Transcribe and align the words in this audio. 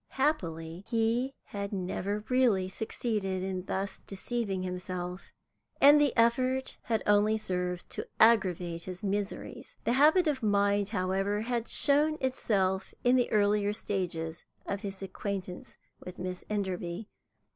Happily 0.13 0.83
he 0.87 1.35
had 1.43 1.71
never 1.71 2.23
really 2.27 2.67
succeeded 2.67 3.43
in 3.43 3.65
thus 3.65 3.99
deceiving 3.99 4.63
himself, 4.63 5.31
and 5.79 6.01
the 6.01 6.17
effort 6.17 6.77
had 6.85 7.03
only 7.05 7.37
served 7.37 7.87
to 7.91 8.07
aggravate 8.19 8.85
his 8.85 9.03
miseries. 9.03 9.75
The 9.83 9.93
habit 9.93 10.25
of 10.25 10.41
mind, 10.41 10.89
however, 10.89 11.41
had 11.41 11.67
shown 11.67 12.17
itself 12.19 12.95
in 13.03 13.15
the 13.15 13.31
earlier 13.31 13.73
stages 13.73 14.43
of 14.65 14.81
his 14.81 15.03
acquaintance 15.03 15.77
with 16.03 16.17
Miss 16.17 16.43
Enderby. 16.49 17.07